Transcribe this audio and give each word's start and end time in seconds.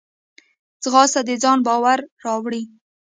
ځغاسته 0.83 1.19
د 1.27 1.29
ځان 1.43 1.57
باور 1.67 1.99
راولي 2.23 2.63